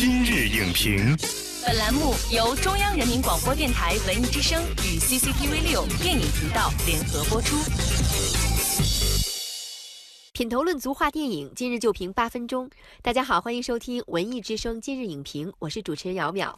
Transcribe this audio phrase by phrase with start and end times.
[0.00, 1.14] 今日影评，
[1.62, 7.54] 本栏目由中央人民广播电台文艺之声与 CCTV 六电影频道联合播出。
[10.32, 12.70] 品头论足话电影，今日就评八分钟。
[13.02, 16.50] 大家好，欢迎收听文艺之声今日影评，我是主持人姚淼。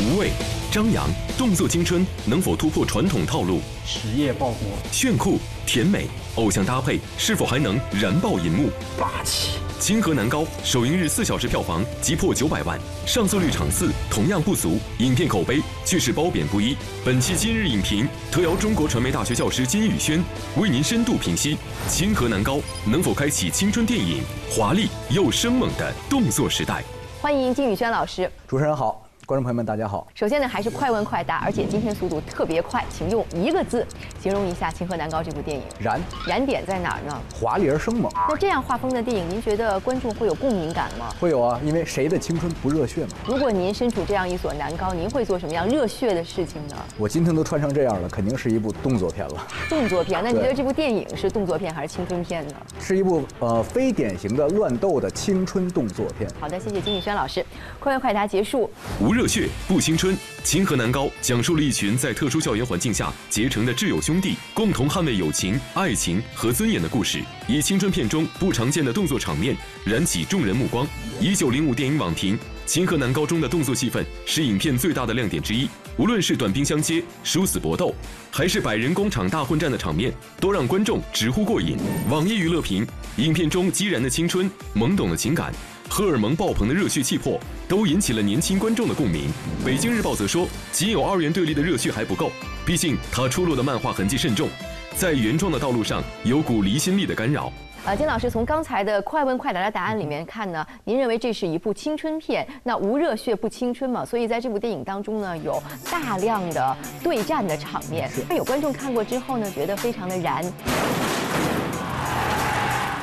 [0.00, 0.30] 无畏、
[0.72, 3.60] 张扬、动作青春能否突破传统套路？
[3.84, 4.60] 实业报国，
[4.90, 8.70] 炫酷、甜美，偶像搭配是否还能燃爆银幕？
[8.98, 9.58] 霸气。
[9.82, 16.76] 清河南高首映日四小时票房即破九百万，上座率场次同样不俗，影片口碑却是褒贬不一。
[17.04, 20.22] 本期今日影评特邀中国传媒大学教师金宇轩
[20.56, 26.84] 为您深度评析清河南高能否开启青春电影华丽又生猛的动作时代。
[27.20, 29.04] 欢迎金宇轩老师，主持人好。
[29.32, 30.06] 观众朋友们，大家好。
[30.14, 33.86] 首先呢，还是快问快答，而且今天速度特别快，请用一个字
[34.20, 35.62] 形容一下《清河南高》这部电影。
[35.80, 37.18] 燃，燃点在哪儿呢？
[37.34, 38.12] 华丽而生猛。
[38.28, 41.06] 那这样画风的电影，您觉得观众会有共鸣感吗？
[41.18, 43.12] 会有啊，因为谁的青春不热血嘛？
[43.26, 46.76] 如果您身处这样一所南高，您会做什么样热血的事情呢？
[46.98, 49.46] 我今天都穿成这样了，肯定是一部动作片了。
[49.66, 50.22] 动作片？
[50.22, 52.54] 那你觉得这部电影是动作片还是青春片呢？
[52.78, 56.30] 是一部呃非典型的乱斗的青春动作片。
[56.38, 57.42] 好的，谢谢金宇轩老师。
[57.80, 58.70] 快问快答结束。
[59.00, 59.96] 无热热血不青。
[59.96, 67.20] 春，清河南高讲述了一群在特殊校园环境下结成的挚友兄弟，共同捍卫友情、爱情和尊严的故事。
[67.46, 70.84] 以青春片中不常见的动作场面燃起众人目光。
[71.20, 75.68] 一九零五电影网评：清河南高中的动作戏份是影片最大的亮点之一。
[75.98, 77.94] 无论是短兵相接、殊死搏斗，
[78.32, 81.76] 还是百人工厂大混战的场面，都让观众直呼过瘾。
[82.10, 82.84] 网易娱乐评：
[83.18, 85.54] 影片中激燃的青春、懵懂的情感。
[85.92, 89.30] 荷尔蒙爆棚的热血气魄都引起了年轻观众的共鸣。
[89.62, 92.30] 北京日报则说，仅有二元对立的热血还不够，
[92.64, 94.48] 毕竟他出落的漫画痕迹甚重，
[94.96, 97.52] 在原创的道路上有股离心力的干扰。
[97.84, 102.48] 呃，金老师从刚才的快问快答的答案里面看呢，您认为这是一部青春片？
[102.62, 104.02] 那无热血不青春嘛？
[104.02, 108.10] 所以在这部电影当中呢，有大量的对战的场面。
[108.30, 110.42] 那有观众看过之后呢，觉得非常的燃。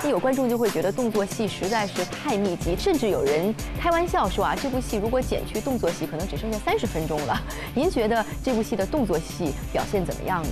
[0.10, 7.40] 有观众就会觉得动作戏实在是太密集，甚至有人开玩笑说啊，这部戏如果减去动作戏，可能只剩下三十分钟了。
[7.76, 10.50] 您觉得这部戏的动作戏表现怎么样呢？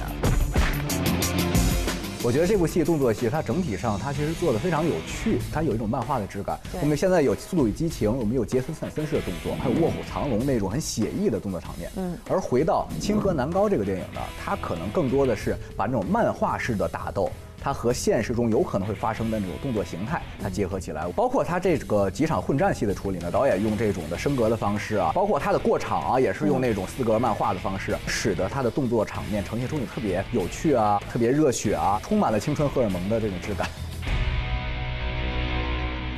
[2.24, 6.60] 我觉得这部戏动作戏它整体上它其实做的非常有趣，它有一种漫画的质感。
[6.82, 11.90] 我们现在有《速度与激情》，我们有杰森斯坦森式的动作，还有《卧虎藏龙》那种很写意的动作场面。
[11.96, 12.18] 嗯。
[12.30, 17.32] 而回到《清河南高》这个电影呢，它可能更多的是把那种漫画式的打斗。
[17.68, 33.68] 它和现实中有可能会发生的那种动作形态，它结合起来，包括它这个几场混战戏的处理呢，导演用这种的升格的方式啊，包括它的过场啊，也是用那种四格漫画的方式，使得它的动作场面呈现出你特别有趣啊、特别热血啊、充满了青春荷尔蒙的这种质感。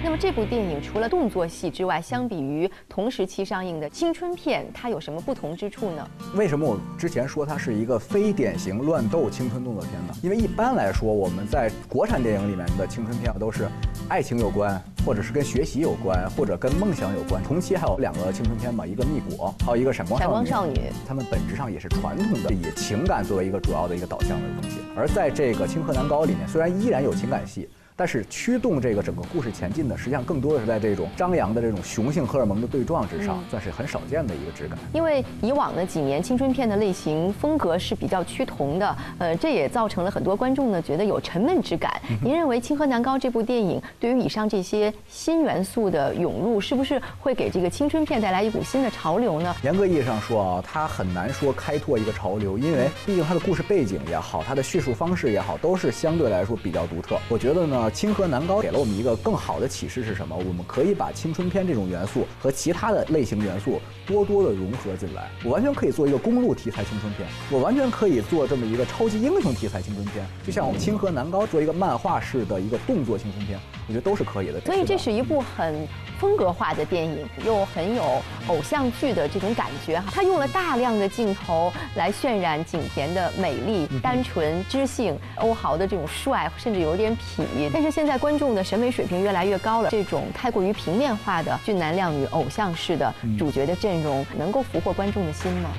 [0.01, 6.07] 那么这部电影除了动作戏之外，相比于同时期上映的青春片，它有什么不同之处呢？
[6.35, 10.13] 为什么我之前说它是一个非典型乱斗青春动作片呢？
[10.23, 13.67] 因为一般来说，我们在国产电影里面的青春片都是
[14.07, 17.43] 爱情有关，或者是跟学习有关，或者跟梦想有关。
[17.43, 20.47] 同期还有两个青春片嘛，一个《蜜果》，还有一个《闪光少女》。
[20.49, 24.77] 闪光少女，他们本质上也是传统的以情感作为一个主要的一个导向的东西。
[24.95, 27.67] 而在这个《青河南高》里面，虽然依然有情感戏。
[27.99, 34.79] 但是驱动这个整个故事前进的，实际上更多的是在这种张扬的这种雄性荷尔蒙的对撞之上，算是很少见的一个质感。
[34.93, 41.91] 因为以往的几年青春片的类型风格是比较趋同的，呃，这也造成了很多观众呢觉得有沉闷之感。
[42.23, 49.53] 您认为《清河南高》这部电影对于以上这些新元素的涌入，是不是会给这个青春片带来一股新的潮流呢？
[49.61, 57.17] 严格意义上说啊，它很难说开拓一个潮流，因为毕竟它的故事背景也好，它的叙述方式也好，都是相对来说比较独特。
[57.27, 57.88] 我觉得呢。
[57.89, 60.35] 清河南高给了我们一个更好的启示是什么？
[60.35, 65.29] 我们可以把青春片这种元素和其他的类型元素多多的融合进来。
[65.43, 74.59] 我完全可以做一个公路题材青春片，我完全可以做这么一个超级英雄题材青春片，就像我们清河南高做一个漫画式的一个动作青春片，我觉得都是可以的。
[74.61, 75.87] 所以这是一部很
[76.19, 80.05] 风格化的电影，又很有偶像剧的这种感觉哈。
[80.11, 87.45] 它用了大量的镜头来渲染景甜的美丽、单纯、知性，欧豪的这种帅，甚至有点痞。
[87.81, 95.69] 但是现在观众的审美水平越来越高了，这种太过于平面化的俊男靓女、偶像式的主角的阵容，能够俘获观众的心吗？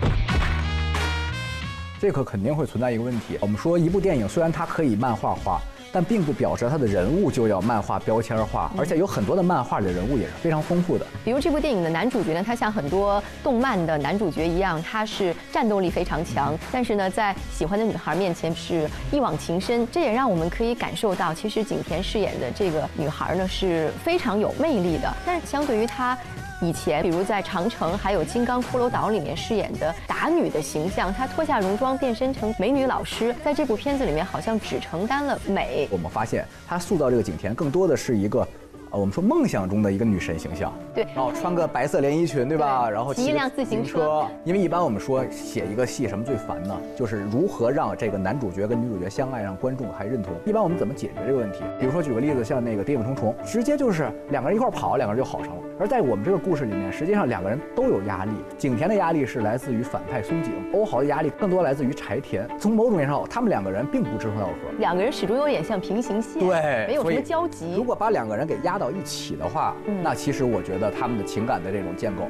[2.00, 3.36] 这个肯定会存在一个问题。
[3.38, 5.60] 我们说一部电影，虽然它可以漫画化。
[5.92, 11.06] 但并不表示他的人物就要漫画标签化，而且有很多的漫画里的人物也是非常丰富的。
[11.24, 19.86] 比如这部电影的男主角呢，他像很多动漫的男主角一样，他是战斗力非常强，但是呢，在喜欢的女孩面前是一往情深。
[19.90, 25.12] 这也让我们可以感受到，其实景甜饰演的这个女孩呢是非常有魅力的。
[25.26, 26.16] 但是相对于她。
[26.62, 35.88] 以前，比如在长城还有金刚骷髅岛里面饰演的打女的形象，她脱下戎装变身成美女老师，在这部片子里面好像只承担了美。
[35.90, 38.46] 我们发现，她塑造这个景甜更多的是一个。
[38.90, 42.90] 啊，我们说梦想中的一个女神形象，对，然后穿个白色连衣裙，对吧？
[42.90, 44.26] 然后骑一辆自行车。
[44.44, 46.76] 因为一般我们说写一个戏什么最烦呢？
[46.96, 50.32] 就是如何让这个男主角跟女主角相爱，让观众还认同。
[50.44, 51.60] 一般我们怎么解决这个问题？
[51.78, 55.62] 比如说举个例子，像那个《谍影重重》，直接就是两个人一块跑，两个人就好上了。
[55.80, 58.32] 而在我们这个故事里面，实际上两个人都有压力。
[58.58, 62.46] 景甜的压力是来自于反派松井，欧豪的压力更多来自于柴田。
[62.58, 67.74] 从某种意义上，他们两个人并不志同道合，两个人始终有点像平行线，对，没有什么交集。
[67.74, 72.24] 如果把两个人给压到一起的话，那其实我觉得他们的情感的这种建构，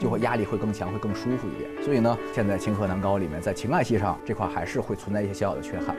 [0.00, 1.84] 就会压力会更强，会更舒服一点。
[1.84, 5.94] 所以呢，现在《清河南高》里面在情感戏上这块还是会存在一些小小的缺憾。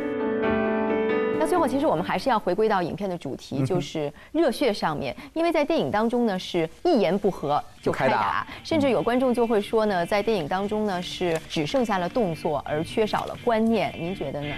[1.58, 5.16] 那最后，其实我们还是要回归到影片的主题，就是热血上面。
[5.34, 13.92] 因为在电影当中呢，是一言不合就开打，甚至有观众就会说呢，在电影当中呢，是只剩下了动作，而缺少了观念。
[14.00, 14.54] 您觉得呢？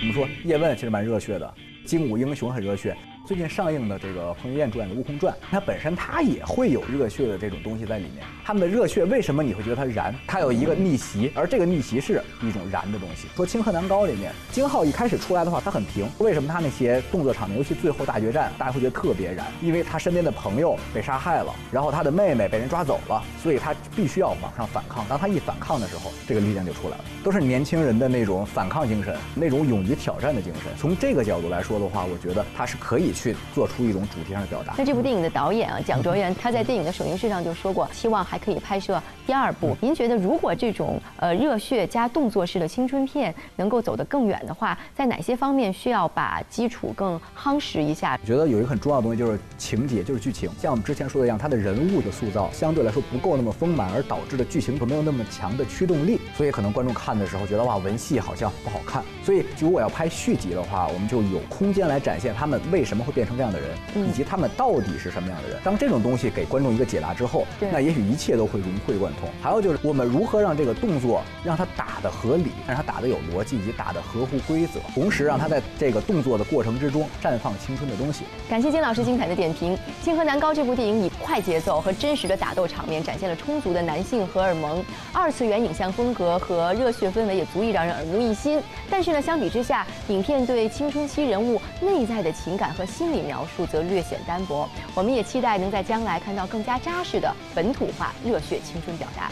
[0.00, 1.54] 我们说叶问其实蛮热血的，
[1.86, 2.96] 《精武英雄》很热血。
[3.28, 8.24] 最近上映的这个彭于晏主演的《悟空传》，它本身它也会有热血的这种东西在里面。
[8.42, 10.14] 他们的热血为什么你会觉得它燃？
[10.26, 13.28] 它有一个逆袭，而这个逆袭是一种燃的东西。
[13.36, 16.08] 说《青鹤南高》里面，金浩一开始出来的话，他很平。
[16.20, 19.46] 为什么他那些动作场面，尤其最后大决战，大家会觉得特别燃？
[19.60, 25.06] 因为他身边的朋友被杀害了，然后他的妹妹被人抓走了，所以他必须要往上反抗。
[25.06, 27.04] 当他一反抗的时候，这个力量就出来了。
[27.22, 30.72] 都是年轻人的那种反抗精神，那种勇于挑战的精神。
[30.78, 33.98] 从这个角度来说的话，我觉得他是可以去做出一种。
[34.08, 34.74] 主题上的表达。
[34.78, 39.76] 那这部电影的导演啊，蒋卓元，他在电影的首映式上就说过，希望还可以拍摄第二部。
[39.80, 48.18] 您觉得，如果这种呃热血加动作式的青春片能够走得更远的话，在哪些方面需要把基础更夯实一下？
[48.22, 50.48] 我觉得有一个很重要的东西就是情节，就是剧情。
[50.58, 59.02] 像我们之前说的一样，他的人物的塑造相对来说不够那么丰满，而导致的剧情没有那么强的驱动力，所以可能观众看的时候觉得哇，文戏好像不好看。
[59.22, 63.68] 所以如果要拍续集的话，我们就有空间来展现他们为什么会变成这样的人。
[64.06, 65.58] 以及他们到底是什么样的人？
[65.64, 69.28] 当这种东西给观众一个解答之后，那也许一切都会融会贯通。
[69.42, 78.24] 还有就是我们如何让这个动作让它打得合理，让它打得有逻辑，以及打得合乎规则，同时让它在这个动作的过程之中绽放青春的东西。
[78.50, 79.74] 感谢金老师精彩的点评。
[80.04, 88.60] 《清河南高》这部电影以快节奏和真实的打斗场面，展现了充足的男性荷尔蒙、二次元影像风格和热血氛围，也足以让人耳目一新。
[88.90, 94.18] 但是呢，相比之下，影片对青春期人物内在的情感和心理描述则略显。
[94.26, 99.30] 单薄，我们也期待能在将来看到更加扎实的本土化热血青春表达。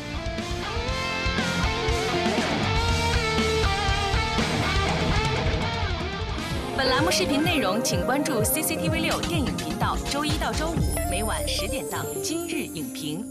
[6.77, 13.25] 本栏目视频内容，请关注 CCTV 六电影频道，周一到周五每晚十点档《今日影评》。